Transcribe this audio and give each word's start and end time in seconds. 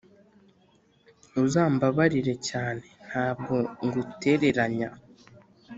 uzambabarire 1.43 2.33
cyane 2.49 2.85
ntabwo 3.07 3.55
ngutereranya 3.85 4.89